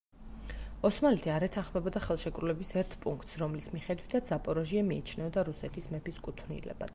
ოსმალეთი 0.87 1.31
არ 1.33 1.43
ეთანხმებოდა 1.47 2.01
ხელშეკრულების 2.05 2.71
ერთ 2.83 2.95
პუნქტს, 3.03 3.37
რომლის 3.43 3.69
მიხედვითაც 3.75 4.33
ზაპოროჟიე 4.33 4.83
მიიჩნეოდა 4.89 5.45
რუსეთის 5.51 5.93
მეფის 5.97 6.23
კუთვნილებად. 6.31 6.89